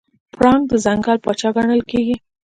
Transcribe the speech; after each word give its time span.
پړانګ 0.33 0.63
د 0.71 0.73
ځنګل 0.85 1.17
پاچا 1.25 1.49
ګڼل 1.55 1.81
کېږي. 1.89 2.15